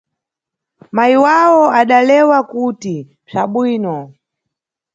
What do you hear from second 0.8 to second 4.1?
Mayi wawo adalewa kuti mpsabwino.